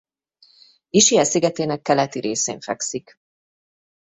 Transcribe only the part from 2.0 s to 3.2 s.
részén fekszik.